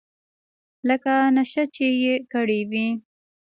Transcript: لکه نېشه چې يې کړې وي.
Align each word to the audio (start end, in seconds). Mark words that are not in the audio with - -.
لکه 0.87 1.13
نېشه 1.35 1.63
چې 1.75 1.85
يې 2.01 2.15
کړې 2.31 2.59
وي. 2.69 2.87